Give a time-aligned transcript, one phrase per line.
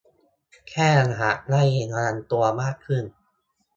[0.69, 1.03] แค่อยา
[1.37, 3.03] กให้ระวังตัวมากขึ้น